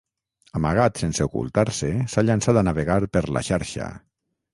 [0.59, 3.91] Amagat sense ocultar-se s'ha llançat a navegar per la xarxa.